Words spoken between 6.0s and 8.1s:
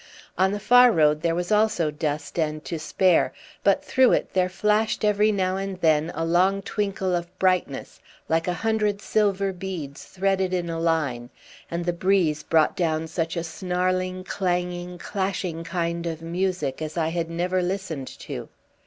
a long twinkle of brightness,